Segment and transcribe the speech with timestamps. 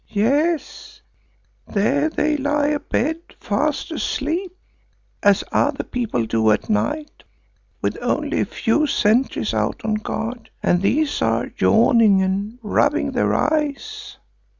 [0.09, 0.99] Yes,
[1.67, 4.51] there they lie abed, fast asleep,
[5.21, 7.23] as other people do at night,
[7.83, 13.35] with only a few sentries out on guard, and these are yawning and rubbing their
[13.35, 14.17] eyes."